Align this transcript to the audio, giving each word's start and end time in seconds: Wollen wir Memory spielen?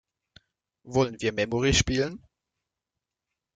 Wollen 0.81 1.21
wir 1.21 1.31
Memory 1.31 1.75
spielen? 1.75 2.25